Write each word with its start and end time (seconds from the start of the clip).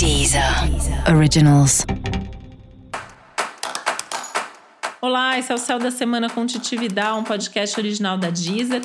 Deezer 0.00 0.42
Originals. 1.14 1.84
Olá, 4.98 5.38
esse 5.38 5.52
é 5.52 5.54
o 5.54 5.58
Céu 5.58 5.78
da 5.78 5.90
Semana 5.90 6.30
com 6.30 6.46
Titividade, 6.46 7.18
um 7.18 7.22
podcast 7.22 7.78
original 7.78 8.16
da 8.16 8.30
Deezer. 8.30 8.80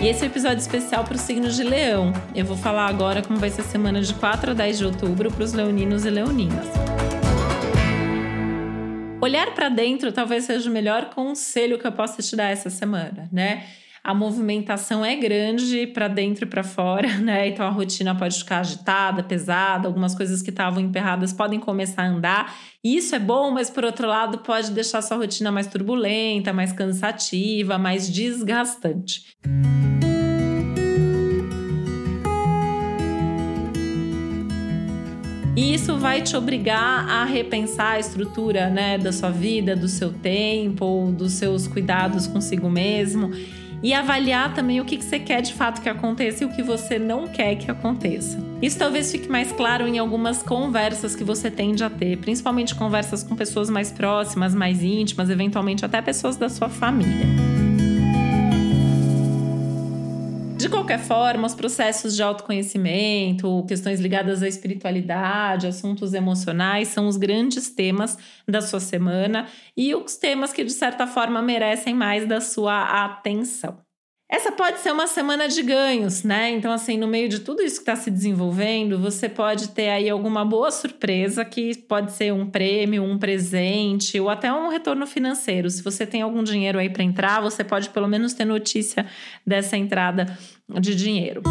E 0.00 0.08
esse 0.08 0.24
é 0.24 0.26
episódio 0.26 0.56
especial 0.56 1.04
para 1.04 1.16
o 1.16 1.18
signo 1.18 1.50
de 1.50 1.62
Leão. 1.62 2.14
Eu 2.34 2.46
vou 2.46 2.56
falar 2.56 2.86
agora 2.86 3.20
como 3.20 3.38
vai 3.38 3.50
ser 3.50 3.60
a 3.60 3.64
semana 3.64 4.00
de 4.00 4.14
4 4.14 4.52
a 4.52 4.54
10 4.54 4.78
de 4.78 4.86
outubro 4.86 5.30
para 5.30 5.44
os 5.44 5.52
leoninos 5.52 6.06
e 6.06 6.10
leoninas. 6.10 6.66
Olhar 9.20 9.54
para 9.54 9.68
dentro 9.68 10.12
talvez 10.12 10.44
seja 10.44 10.70
o 10.70 10.72
melhor 10.72 11.10
conselho 11.10 11.78
que 11.78 11.86
eu 11.86 11.92
possa 11.92 12.22
te 12.22 12.34
dar 12.34 12.48
essa 12.48 12.70
semana, 12.70 13.28
né? 13.30 13.64
A 14.04 14.12
movimentação 14.12 15.04
é 15.04 15.14
grande 15.14 15.86
para 15.86 16.08
dentro 16.08 16.44
e 16.44 16.48
para 16.48 16.64
fora, 16.64 17.08
né? 17.18 17.48
Então 17.48 17.64
a 17.64 17.70
rotina 17.70 18.14
pode 18.14 18.36
ficar 18.38 18.58
agitada, 18.58 19.22
pesada, 19.22 19.86
algumas 19.86 20.14
coisas 20.14 20.42
que 20.42 20.50
estavam 20.50 20.82
emperradas 20.82 21.32
podem 21.32 21.60
começar 21.60 22.02
a 22.02 22.08
andar. 22.08 22.56
Isso 22.82 23.14
é 23.14 23.18
bom, 23.18 23.52
mas 23.52 23.70
por 23.70 23.84
outro 23.84 24.08
lado 24.08 24.38
pode 24.38 24.72
deixar 24.72 25.02
sua 25.02 25.16
rotina 25.16 25.52
mais 25.52 25.68
turbulenta, 25.68 26.52
mais 26.52 26.72
cansativa, 26.72 27.78
mais 27.78 28.10
desgastante. 28.10 29.36
E 35.54 35.74
isso 35.74 35.96
vai 35.98 36.22
te 36.22 36.34
obrigar 36.34 37.08
a 37.08 37.24
repensar 37.24 37.92
a 37.92 37.98
estrutura 38.00 38.68
né, 38.68 38.98
da 38.98 39.12
sua 39.12 39.30
vida, 39.30 39.76
do 39.76 39.86
seu 39.86 40.12
tempo, 40.12 41.12
dos 41.16 41.34
seus 41.34 41.68
cuidados 41.68 42.26
consigo 42.26 42.68
mesmo 42.68 43.30
e 43.82 43.92
avaliar 43.92 44.54
também 44.54 44.80
o 44.80 44.84
que, 44.84 45.02
você 45.02 45.18
quer 45.18 45.42
de 45.42 45.52
fato 45.52 45.80
que 45.82 45.88
aconteça 45.88 46.44
e 46.44 46.46
o 46.46 46.50
que 46.50 46.62
você 46.62 46.98
não 46.98 47.26
quer 47.26 47.56
que 47.56 47.70
aconteça. 47.70 48.38
Isso 48.60 48.78
talvez 48.78 49.10
fique 49.10 49.28
mais 49.28 49.50
claro 49.50 49.86
em 49.86 49.98
algumas 49.98 50.42
conversas 50.42 51.16
que 51.16 51.24
você 51.24 51.50
tende 51.50 51.82
a 51.82 51.90
ter, 51.90 52.16
principalmente 52.18 52.74
conversas 52.74 53.22
com 53.22 53.34
pessoas 53.34 53.68
mais 53.68 53.90
próximas, 53.90 54.54
mais 54.54 54.82
íntimas, 54.82 55.28
eventualmente 55.28 55.84
até 55.84 56.00
pessoas 56.00 56.36
da 56.36 56.48
sua 56.48 56.68
família. 56.68 57.51
Qualquer 60.92 61.06
forma, 61.06 61.46
os 61.46 61.54
processos 61.54 62.14
de 62.14 62.22
autoconhecimento, 62.22 63.64
questões 63.66 63.98
ligadas 63.98 64.42
à 64.42 64.48
espiritualidade, 64.48 65.66
assuntos 65.66 66.12
emocionais 66.12 66.88
são 66.88 67.06
os 67.06 67.16
grandes 67.16 67.70
temas 67.70 68.18
da 68.46 68.60
sua 68.60 68.80
semana 68.80 69.46
e 69.76 69.94
os 69.94 70.16
temas 70.16 70.52
que, 70.52 70.62
de 70.62 70.72
certa 70.72 71.06
forma, 71.06 71.40
merecem 71.40 71.94
mais 71.94 72.28
da 72.28 72.40
sua 72.40 73.04
atenção. 73.04 73.78
Essa 74.32 74.50
pode 74.50 74.78
ser 74.78 74.90
uma 74.92 75.06
semana 75.06 75.46
de 75.46 75.62
ganhos, 75.62 76.22
né? 76.22 76.48
Então, 76.48 76.72
assim, 76.72 76.96
no 76.96 77.06
meio 77.06 77.28
de 77.28 77.40
tudo 77.40 77.60
isso 77.60 77.76
que 77.76 77.82
está 77.82 77.94
se 77.94 78.10
desenvolvendo, 78.10 78.98
você 78.98 79.28
pode 79.28 79.68
ter 79.68 79.90
aí 79.90 80.08
alguma 80.08 80.42
boa 80.42 80.70
surpresa 80.70 81.44
que 81.44 81.76
pode 81.76 82.12
ser 82.12 82.32
um 82.32 82.46
prêmio, 82.46 83.04
um 83.04 83.18
presente 83.18 84.18
ou 84.18 84.30
até 84.30 84.50
um 84.50 84.70
retorno 84.70 85.06
financeiro. 85.06 85.68
Se 85.68 85.82
você 85.82 86.06
tem 86.06 86.22
algum 86.22 86.42
dinheiro 86.42 86.78
aí 86.78 86.88
para 86.88 87.02
entrar, 87.02 87.42
você 87.42 87.62
pode 87.62 87.90
pelo 87.90 88.08
menos 88.08 88.32
ter 88.32 88.46
notícia 88.46 89.04
dessa 89.46 89.76
entrada 89.76 90.26
de 90.80 90.94
dinheiro. 90.94 91.42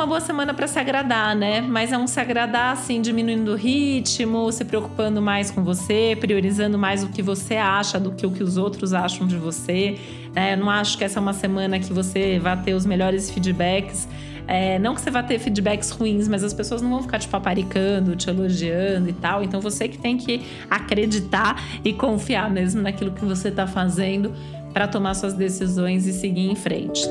Uma 0.00 0.06
boa 0.06 0.20
semana 0.20 0.54
para 0.54 0.66
se 0.66 0.78
agradar, 0.78 1.36
né? 1.36 1.60
Mas 1.60 1.92
é 1.92 1.98
um 1.98 2.06
se 2.06 2.18
agradar 2.18 2.72
assim, 2.72 3.02
diminuindo 3.02 3.52
o 3.52 3.54
ritmo, 3.54 4.50
se 4.50 4.64
preocupando 4.64 5.20
mais 5.20 5.50
com 5.50 5.62
você, 5.62 6.16
priorizando 6.18 6.78
mais 6.78 7.04
o 7.04 7.08
que 7.08 7.20
você 7.20 7.56
acha 7.56 8.00
do 8.00 8.10
que 8.10 8.24
o 8.24 8.30
que 8.30 8.42
os 8.42 8.56
outros 8.56 8.94
acham 8.94 9.26
de 9.26 9.36
você. 9.36 9.98
É, 10.34 10.56
não 10.56 10.70
acho 10.70 10.96
que 10.96 11.04
essa 11.04 11.18
é 11.18 11.20
uma 11.20 11.34
semana 11.34 11.78
que 11.78 11.92
você 11.92 12.38
vai 12.38 12.56
ter 12.62 12.72
os 12.72 12.86
melhores 12.86 13.30
feedbacks. 13.30 14.08
É, 14.48 14.78
não 14.78 14.94
que 14.94 15.02
você 15.02 15.10
vá 15.10 15.22
ter 15.22 15.38
feedbacks 15.38 15.90
ruins, 15.90 16.26
mas 16.28 16.42
as 16.42 16.54
pessoas 16.54 16.80
não 16.80 16.88
vão 16.88 17.02
ficar 17.02 17.18
te 17.18 17.28
paparicando, 17.28 18.16
te 18.16 18.30
elogiando 18.30 19.06
e 19.10 19.12
tal. 19.12 19.44
Então 19.44 19.60
você 19.60 19.86
que 19.86 19.98
tem 19.98 20.16
que 20.16 20.46
acreditar 20.70 21.62
e 21.84 21.92
confiar 21.92 22.50
mesmo 22.50 22.80
naquilo 22.80 23.10
que 23.10 23.24
você 23.24 23.48
está 23.48 23.66
fazendo 23.66 24.32
para 24.72 24.88
tomar 24.88 25.12
suas 25.12 25.34
decisões 25.34 26.06
e 26.06 26.12
seguir 26.14 26.50
em 26.50 26.56
frente. 26.56 27.02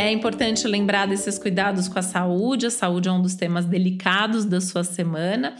É 0.00 0.10
importante 0.10 0.66
lembrar 0.66 1.06
desses 1.06 1.38
cuidados 1.38 1.86
com 1.86 1.98
a 1.98 2.02
saúde. 2.02 2.64
A 2.64 2.70
saúde 2.70 3.10
é 3.10 3.12
um 3.12 3.20
dos 3.20 3.34
temas 3.34 3.66
delicados 3.66 4.46
da 4.46 4.58
sua 4.58 4.82
semana. 4.82 5.56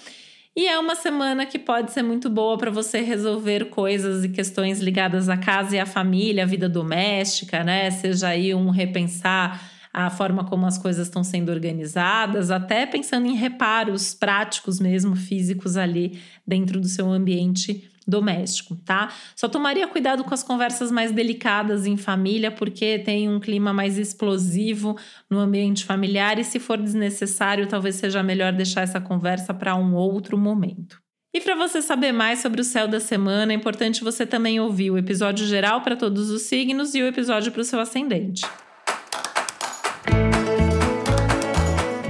E 0.56 0.67
é 0.67 0.78
uma 0.78 0.95
semana 0.95 1.45
que 1.45 1.59
pode 1.59 1.93
ser 1.93 2.03
muito 2.03 2.31
boa 2.31 2.56
para 2.56 2.71
você 2.71 3.03
resolver 3.03 3.67
coisas 3.67 4.25
e 4.25 4.31
questões 4.31 4.81
ligadas 4.81 5.28
à 5.28 5.37
casa 5.37 5.77
e 5.77 5.78
à 5.78 5.84
família, 5.84 6.45
à 6.45 6.47
vida 6.47 6.71
doméstica, 6.71 7.62
né? 7.62 7.91
Seja 7.91 8.28
aí 8.28 8.55
um 8.55 8.71
repensar 8.71 9.61
a 9.93 10.09
forma 10.11 10.45
como 10.45 10.67
as 10.67 10.78
coisas 10.78 11.06
estão 11.06 11.25
sendo 11.25 11.51
organizadas, 11.51 12.51
até 12.51 12.87
pensando 12.87 13.27
em 13.27 13.34
reparos 13.34 14.15
práticos 14.15 14.78
mesmo, 14.78 15.17
físicos 15.17 15.77
ali 15.77 16.21
dentro 16.47 16.81
do 16.81 16.89
seu 16.89 17.11
ambiente 17.11 17.91
doméstico, 18.06 18.77
tá? 18.77 19.12
Só 19.37 19.49
tomaria 19.49 19.87
cuidado 19.87 20.25
com 20.25 20.34
as 20.34 20.43
conversas 20.43 20.91
mais 20.91 21.12
delicadas 21.12 21.87
em 21.87 21.97
família, 21.97 22.51
porque 22.51 22.99
tem 22.99 23.28
um 23.28 23.39
clima 23.39 23.73
mais 23.73 23.97
explosivo 23.97 24.97
no 25.31 25.39
ambiente 25.39 25.84
familiar 25.84 26.39
e 26.39 26.45
se 26.45 26.59
for 26.59 26.77
desnecessário, 26.77 27.69
talvez 27.69 27.97
seja 27.97 28.22
melhor 28.22 28.53
deixar 28.53 28.83
essa 28.83 29.01
conversa 29.01 29.55
para 29.55 29.77
um 29.77 29.95
outro 29.95 30.37
momento. 30.37 31.01
E 31.33 31.41
para 31.41 31.55
você 31.55 31.81
saber 31.81 32.11
mais 32.11 32.41
sobre 32.41 32.61
o 32.61 32.65
céu 32.65 32.89
da 32.89 32.99
semana, 32.99 33.53
é 33.53 33.57
importante 33.57 34.03
você 34.03 34.27
também 34.27 34.59
ouvir 34.59 34.91
o 34.91 34.99
episódio 34.99 35.47
geral 35.47 35.81
para 35.81 35.95
todos 35.95 36.28
os 36.28 36.43
signos 36.43 36.93
e 36.95 37.03
o 37.03 37.07
episódio 37.07 37.53
para 37.53 37.61
o 37.61 37.65
seu 37.65 37.78
ascendente. 37.78 38.43